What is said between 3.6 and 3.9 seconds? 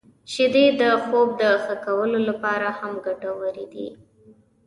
دي.